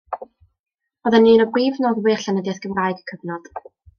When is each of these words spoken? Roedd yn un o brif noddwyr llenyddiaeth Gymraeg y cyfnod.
Roedd 1.07 1.17
yn 1.17 1.27
un 1.33 1.43
o 1.45 1.47
brif 1.57 1.77
noddwyr 1.85 2.23
llenyddiaeth 2.25 2.65
Gymraeg 2.65 3.05
y 3.05 3.09
cyfnod. 3.13 3.53